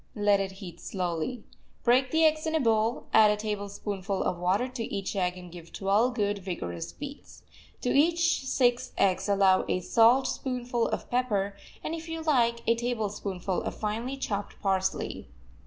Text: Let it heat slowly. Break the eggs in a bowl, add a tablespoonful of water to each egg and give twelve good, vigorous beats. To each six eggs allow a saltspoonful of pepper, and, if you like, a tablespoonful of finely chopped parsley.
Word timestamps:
Let 0.15 0.39
it 0.39 0.53
heat 0.53 0.79
slowly. 0.79 1.43
Break 1.83 2.09
the 2.09 2.25
eggs 2.25 2.47
in 2.47 2.55
a 2.55 2.59
bowl, 2.59 3.05
add 3.13 3.29
a 3.29 3.37
tablespoonful 3.37 4.23
of 4.23 4.39
water 4.39 4.67
to 4.67 4.91
each 4.91 5.15
egg 5.15 5.37
and 5.37 5.51
give 5.51 5.71
twelve 5.71 6.15
good, 6.15 6.39
vigorous 6.39 6.91
beats. 6.91 7.43
To 7.81 7.89
each 7.91 8.47
six 8.47 8.93
eggs 8.97 9.29
allow 9.29 9.63
a 9.69 9.79
saltspoonful 9.79 10.87
of 10.87 11.11
pepper, 11.11 11.55
and, 11.83 11.93
if 11.93 12.09
you 12.09 12.21
like, 12.23 12.63
a 12.65 12.73
tablespoonful 12.73 13.61
of 13.61 13.75
finely 13.75 14.17
chopped 14.17 14.59
parsley. 14.59 15.27